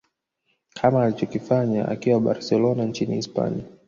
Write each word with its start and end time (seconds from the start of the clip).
kama 0.73 1.03
alivyofanya 1.03 1.87
akiwa 1.87 2.19
barcelona 2.19 2.85
nchini 2.85 3.15
hispania 3.15 3.63